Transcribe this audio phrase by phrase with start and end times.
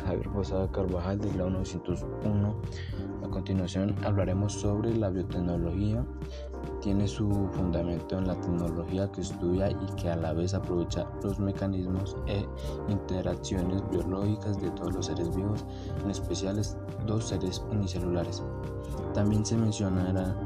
[0.00, 2.56] Javier Posada Carvajal del grado 901.
[3.24, 6.04] A continuación hablaremos sobre la biotecnología.
[6.80, 11.38] Tiene su fundamento en la tecnología que estudia y que a la vez aprovecha los
[11.38, 12.46] mecanismos e
[12.88, 15.64] interacciones biológicas de todos los seres vivos,
[16.02, 16.60] en especial
[17.06, 18.42] dos seres unicelulares.
[19.14, 20.36] También se mencionará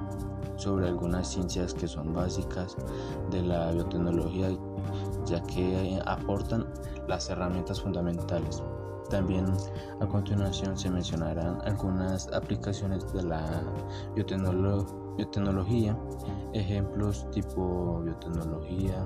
[0.63, 2.77] sobre algunas ciencias que son básicas
[3.31, 4.51] de la biotecnología
[5.27, 6.67] ya que aportan
[7.09, 8.63] las herramientas fundamentales.
[9.11, 9.47] También
[10.01, 13.63] a continuación se mencionarán algunas aplicaciones de la
[14.15, 15.99] biotecnología,
[16.53, 19.05] ejemplos tipo biotecnología,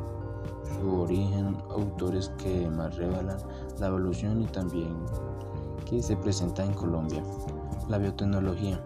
[0.78, 3.38] su origen, autores que más revelan
[3.80, 4.94] la evolución y también
[5.86, 7.22] que se presenta en Colombia.
[7.88, 8.80] La biotecnología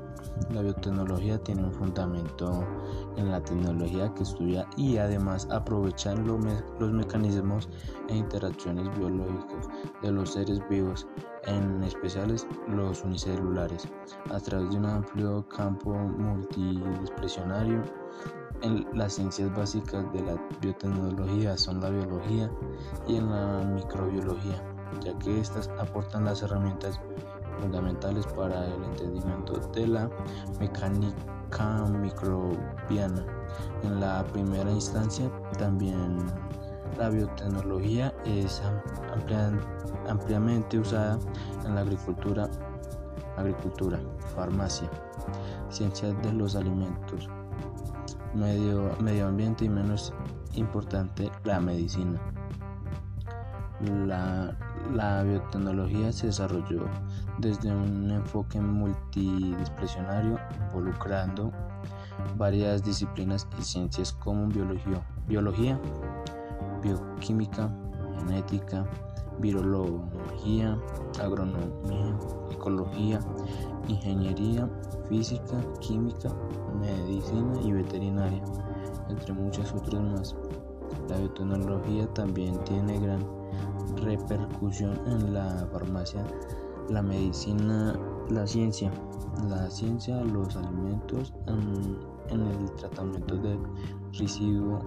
[0.48, 2.66] la biotecnología tiene un fundamento
[3.16, 7.68] en la tecnología que estudia y además aprovecha los mecanismos
[8.08, 9.68] e interacciones biológicas
[10.02, 11.06] de los seres vivos,
[11.46, 12.34] en especial
[12.68, 13.88] los unicelulares,
[14.30, 17.82] a través de un amplio campo multidisciplinario.
[18.62, 22.50] En las ciencias básicas de la biotecnología son la biología
[23.08, 24.62] y en la microbiología,
[25.02, 27.00] ya que estas aportan las herramientas
[27.60, 30.10] fundamentales para el entendimiento de la
[30.58, 31.30] mecánica
[32.00, 33.24] microbiana.
[33.82, 36.26] En la primera instancia, también
[36.98, 38.62] la biotecnología es
[40.08, 41.18] ampliamente usada
[41.64, 42.48] en la agricultura,
[43.36, 43.98] agricultura,
[44.34, 44.88] farmacia,
[45.70, 47.28] ciencias de los alimentos,
[48.34, 50.12] medio, medio ambiente y menos
[50.54, 52.20] importante, la medicina.
[54.06, 54.54] La,
[54.92, 56.84] la biotecnología se desarrolló
[57.40, 61.50] desde un enfoque multidisciplinario involucrando
[62.36, 65.80] varias disciplinas y ciencias como biología, biología
[66.82, 67.70] bioquímica,
[68.18, 68.86] genética,
[69.38, 70.78] virología,
[71.20, 72.16] agronomía,
[72.50, 73.20] ecología,
[73.88, 74.68] ingeniería,
[75.08, 76.30] física, química,
[76.78, 78.42] medicina y veterinaria,
[79.08, 80.36] entre muchas otras más.
[81.08, 83.24] La biotecnología también tiene gran
[83.96, 86.24] repercusión en la farmacia,
[86.90, 88.90] la medicina, la ciencia,
[89.48, 93.58] la ciencia, los alimentos, en, el tratamiento de
[94.18, 94.80] residuo,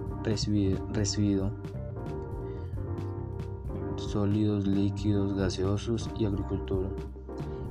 [0.92, 1.50] residuo,
[3.96, 6.88] sólidos, líquidos, gaseosos y agricultura.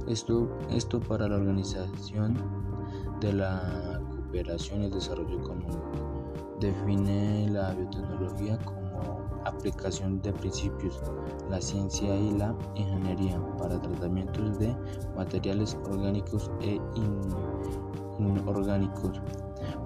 [0.08, 2.36] Esto, esto para la organización
[3.20, 5.82] de la cooperación y el desarrollo económico.
[6.60, 8.83] Define la biotecnología como
[9.46, 11.02] aplicación de principios,
[11.50, 14.76] la ciencia y la ingeniería para tratamientos de
[15.16, 16.80] materiales orgánicos e
[18.20, 19.22] inorgánicos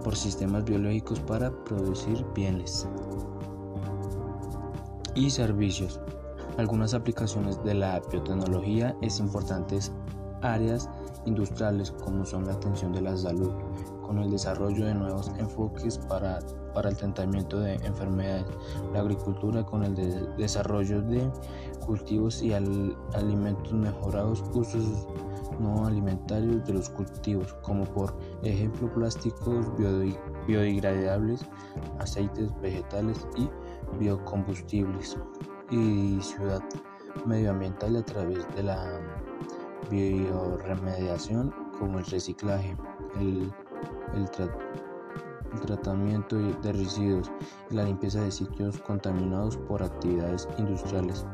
[0.03, 2.87] por sistemas biológicos para producir bienes
[5.15, 5.99] y servicios.
[6.57, 9.91] Algunas aplicaciones de la biotecnología es importantes
[10.41, 10.89] áreas
[11.25, 13.51] industriales como son la atención de la salud,
[14.01, 16.39] con el desarrollo de nuevos enfoques para,
[16.73, 18.45] para el tratamiento de enfermedades,
[18.93, 19.95] la agricultura con el
[20.37, 21.29] desarrollo de
[21.85, 25.07] cultivos y alimentos mejorados, usos
[25.59, 29.65] no alimentarios de los cultivos, como por ejemplo plásticos
[30.47, 31.41] biodegradables,
[31.99, 33.49] aceites vegetales y
[33.97, 35.17] biocombustibles,
[35.71, 36.61] y ciudad
[37.25, 39.01] medioambiental a través de la
[39.89, 42.75] bioremediación como el reciclaje,
[43.19, 43.51] el
[44.15, 44.29] el,
[45.65, 47.31] tratamiento de residuos
[47.71, 51.25] y la limpieza de sitios contaminados por actividades industriales.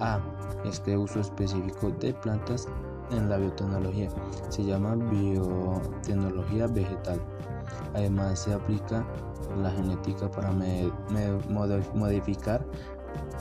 [0.00, 0.20] A.
[0.64, 2.68] Este uso específico de plantas
[3.10, 4.08] en la biotecnología
[4.48, 7.20] se llama biotecnología vegetal.
[7.94, 9.06] Además se aplica
[9.56, 10.50] la genética para
[11.94, 12.66] modificar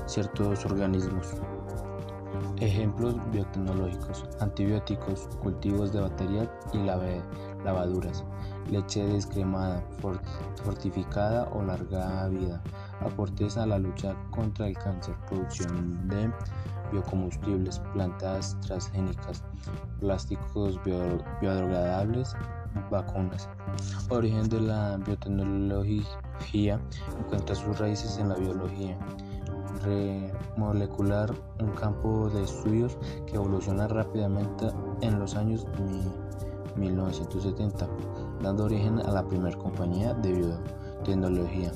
[0.05, 1.35] ciertos organismos.
[2.61, 6.77] Ejemplos biotecnológicos, antibióticos, cultivos de batería y
[7.63, 8.23] lavaduras,
[8.71, 9.83] leche descremada,
[10.63, 12.63] fortificada o larga vida,
[13.01, 16.31] aportes a la lucha contra el cáncer, producción de
[16.93, 19.43] biocombustibles, plantas transgénicas,
[19.99, 22.35] plásticos biodegradables,
[22.89, 23.49] vacunas.
[24.09, 26.79] Origen de la biotecnología
[27.19, 28.97] encuentra sus raíces en la biología
[30.57, 34.69] molecular, un campo de estudios que evoluciona rápidamente
[35.01, 35.65] en los años
[36.75, 37.87] 1970,
[38.41, 41.71] dando origen a la primera compañía de biotecnología,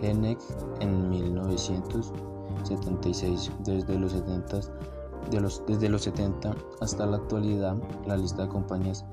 [0.00, 3.52] Genex, en 1976.
[3.64, 4.60] Desde los 70
[5.30, 7.76] de desde los 70 hasta la actualidad,
[8.06, 9.04] la lista de compañías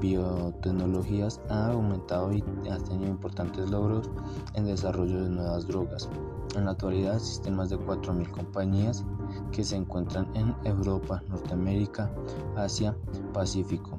[0.00, 4.10] biotecnologías ha aumentado y ha tenido importantes logros
[4.54, 6.08] en desarrollo de nuevas drogas.
[6.56, 9.04] En la actualidad existen más de 4.000 compañías
[9.52, 12.10] que se encuentran en Europa, Norteamérica,
[12.56, 12.96] Asia,
[13.34, 13.98] Pacífico.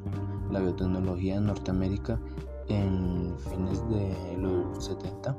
[0.49, 2.19] La biotecnología en Norteamérica
[2.67, 5.37] en fines de los 70,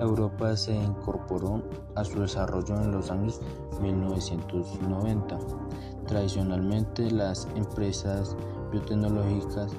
[0.00, 1.62] Europa se incorporó
[1.94, 3.40] a su desarrollo en los años
[3.80, 5.38] 1990.
[6.06, 8.36] Tradicionalmente las empresas
[8.72, 9.72] biotecnológicas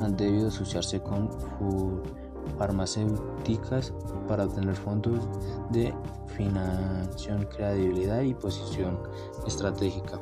[0.00, 1.28] han debido asociarse con
[2.58, 3.92] farmacéuticas
[4.28, 5.28] para obtener fondos
[5.70, 5.94] de
[6.36, 8.98] financiación, credibilidad y posición
[9.46, 10.20] estratégica.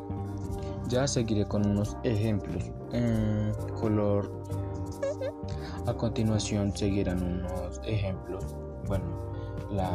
[0.89, 2.71] Ya seguiré con unos ejemplos.
[2.93, 4.31] Eh, color.
[5.87, 8.45] A continuación seguirán unos ejemplos.
[8.87, 9.05] Bueno,
[9.71, 9.91] la,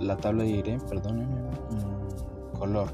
[0.00, 1.26] la tabla diré, perdón,
[1.70, 2.88] mm, color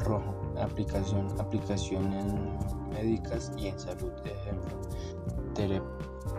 [0.00, 2.58] rojo, aplicación, aplicación en
[2.90, 4.12] médicas y en salud.
[4.24, 4.76] Ejemplo,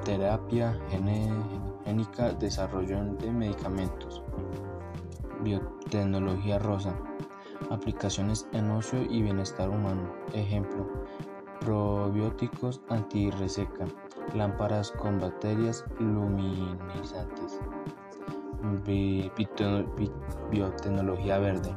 [0.04, 4.24] terapia génica, desarrollo de medicamentos,
[5.44, 6.94] biotecnología rosa,
[7.70, 10.12] aplicaciones en ocio y bienestar humano.
[10.34, 10.88] Ejemplo,
[11.62, 13.86] probióticos anti-reseca,
[14.34, 17.60] lámparas con baterías luminizantes,
[20.52, 21.76] biotecnología verde,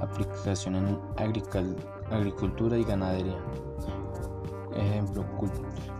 [0.00, 0.98] aplicación en
[2.10, 3.38] agricultura y ganadería.
[4.76, 5.24] Ejemplo,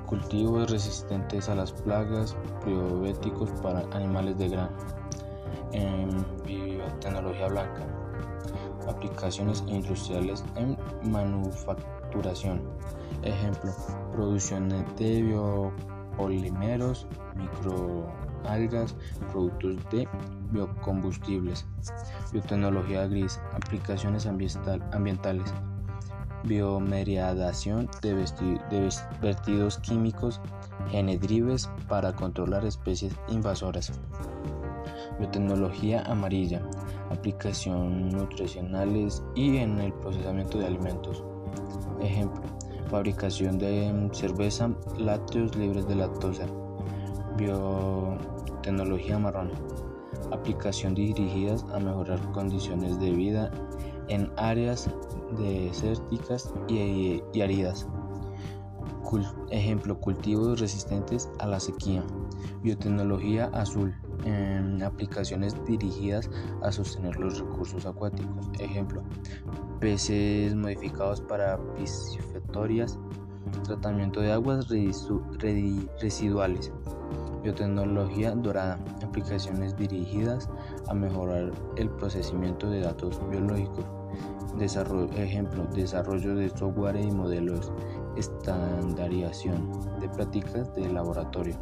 [0.06, 4.76] cultivos resistentes a las plagas, probióticos para animales de grano.
[5.72, 7.84] En biotecnología blanca,
[8.88, 10.76] aplicaciones industriales en
[11.10, 12.62] manufacturación.
[13.22, 13.72] Ejemplo,
[14.12, 17.06] producción de biopolímeros,
[17.36, 18.94] microalgas,
[19.32, 20.08] productos de
[20.50, 21.66] biocombustibles.
[22.32, 25.52] Biotecnología gris, aplicaciones ambientales
[26.44, 28.14] biomeriadación de,
[29.20, 30.40] vertidos químicos
[30.90, 33.92] genedrives para controlar especies invasoras.
[35.18, 36.60] Biotecnología amarilla,
[37.10, 41.24] aplicación nutricionales y en el procesamiento de alimentos.
[42.02, 42.42] Ejemplo,
[42.90, 46.46] fabricación de cerveza, lácteos libres de lactosa.
[47.36, 49.50] Biotecnología marrón,
[50.32, 53.50] aplicación dirigidas a mejorar condiciones de vida
[54.08, 54.88] en áreas
[55.38, 57.86] desérticas y, áridas.
[59.50, 62.02] ejemplo, cultivos resistentes a la sequía.
[62.62, 63.94] Biotecnología azul.
[64.24, 66.30] En aplicaciones dirigidas
[66.62, 68.48] a sostener los recursos acuáticos.
[68.58, 69.02] Ejemplo,
[69.80, 72.98] peces modificados para piscifactorias,
[73.64, 74.68] tratamiento de aguas
[76.00, 76.72] residuales.
[77.42, 78.78] Biotecnología dorada.
[79.06, 80.48] Aplicaciones dirigidas
[80.88, 83.84] a mejorar el procesamiento de datos biológicos.
[84.58, 87.72] Desarrollo, ejemplo, desarrollo de software y modelos,
[88.16, 91.56] estandarización de prácticas de laboratorio.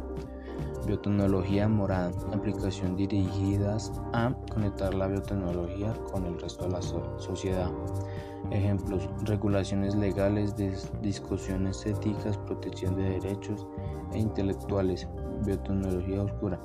[0.85, 7.71] Biotecnología morada, aplicación dirigidas a conectar la biotecnología con el resto de la sociedad.
[8.51, 10.53] Ejemplos, regulaciones legales,
[11.01, 13.65] discusiones éticas, protección de derechos
[14.11, 15.07] e intelectuales,
[15.45, 16.59] biotecnología oscura,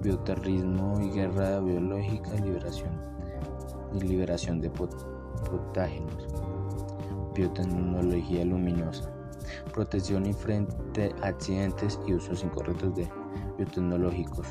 [0.00, 2.92] bioterrorismo y guerra biológica, liberación
[3.92, 4.70] y liberación de
[7.34, 9.12] biotecnología luminosa,
[9.72, 13.08] protección frente a accidentes y usos incorrectos de
[13.56, 14.46] biotecnológicos.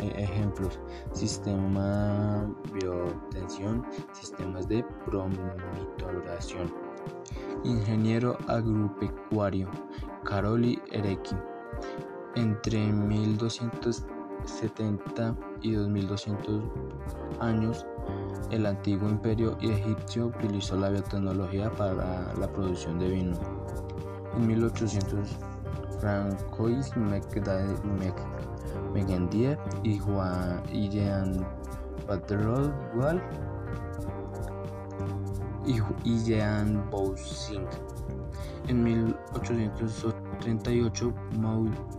[0.00, 0.80] E, ejemplos,
[1.12, 6.74] sistema biotensión, sistemas de promitoración.
[7.62, 9.70] Ingeniero agropecuario,
[10.24, 11.38] Caroli Erekin.
[12.34, 12.92] Entre
[14.44, 16.62] 1270 y 2200
[17.40, 17.86] años,
[18.50, 23.36] el antiguo imperio egipcio utilizó la biotecnología para la producción de vino.
[24.36, 25.36] En 1800,
[26.00, 26.92] Francois
[28.92, 31.46] Megandier y Juan Jean
[32.06, 32.72] Patrol
[36.04, 37.68] y Jean Boussinck.
[38.68, 38.84] En
[40.34, 41.14] 1838,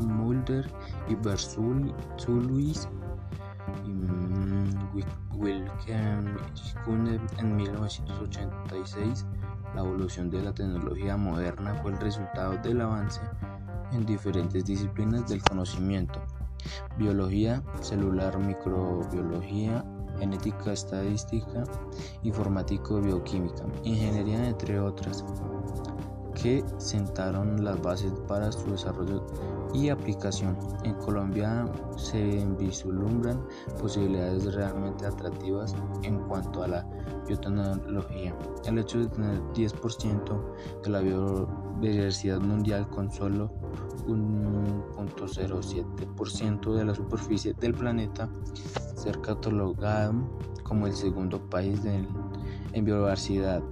[0.02, 0.72] Mulder
[1.08, 2.88] y Berzuluis
[3.86, 3.92] y
[5.36, 6.38] Wilhelm
[7.38, 9.26] en 1986,
[9.74, 13.22] la evolución de la tecnología moderna fue el resultado del avance
[13.92, 16.22] en diferentes disciplinas del conocimiento,
[16.98, 19.84] biología celular, microbiología,
[20.20, 21.64] genética, estadística,
[22.24, 25.24] informático, bioquímica, ingeniería, entre otras
[26.46, 29.26] que sentaron las bases para su desarrollo
[29.74, 30.56] y aplicación.
[30.84, 31.66] En Colombia
[31.98, 33.44] se vislumbran
[33.82, 36.88] posibilidades realmente atractivas en cuanto a la
[37.28, 38.38] biotecnología.
[38.66, 43.50] El hecho de tener 10% de la biodiversidad mundial con solo
[44.06, 48.30] 1.07% de la superficie del planeta
[48.96, 50.14] ser catalogado
[50.62, 52.08] como el segundo país del
[52.74, 53.64] en biodiversidad,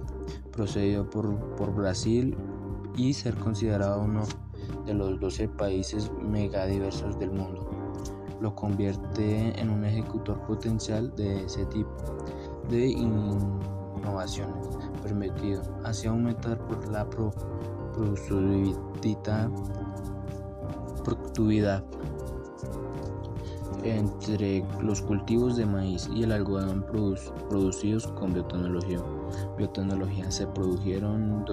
[0.50, 2.36] procedido por, por Brasil
[2.96, 4.22] y ser considerado uno
[4.86, 7.68] de los 12 países megadiversos del mundo.
[8.40, 11.90] Lo convierte en un ejecutor potencial de ese tipo
[12.68, 14.66] de innovaciones,
[15.02, 19.50] permitido así aumentar por la productividad,
[21.04, 21.84] productividad
[23.84, 26.86] entre los cultivos de maíz y el algodón
[27.48, 29.00] producidos con biotecnología.
[29.58, 31.44] Biotecnología se produjeron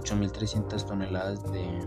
[0.00, 1.78] 8.300 toneladas de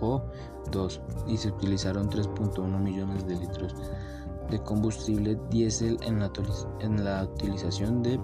[0.00, 3.74] CO2 y se utilizaron 3.1 millones de litros
[4.50, 6.30] de combustible diésel en la,
[6.80, 8.20] en la utilización de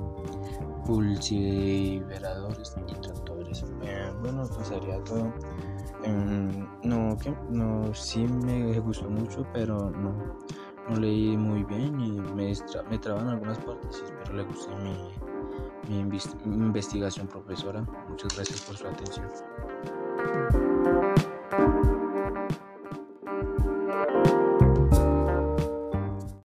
[0.85, 3.65] pulverizadores y tractores.
[3.83, 5.33] Eh, bueno, pues sería todo.
[6.03, 7.17] Em, no,
[7.51, 10.37] no, sí me gustó mucho, pero no,
[10.89, 12.53] no leí muy bien y me,
[12.91, 14.03] me traban algunas partes.
[14.05, 14.97] Espero le guste mi,
[15.89, 17.85] mi investigación, profesora.
[18.09, 19.27] Muchas gracias por su atención.